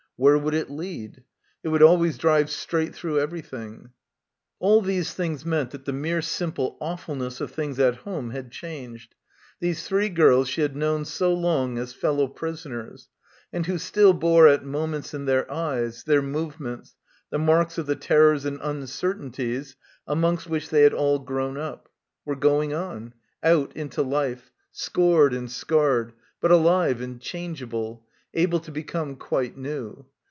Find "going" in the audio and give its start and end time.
22.35-22.75